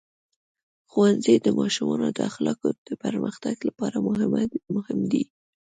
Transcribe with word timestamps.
ښوونځی 0.91 1.35
د 1.41 1.47
ماشومانو 1.59 2.07
د 2.17 2.19
اخلاقو 2.29 2.69
د 2.87 2.89
پرمختګ 3.03 3.55
لپاره 3.67 3.97
مهم 4.77 4.99
دی. 5.11 5.23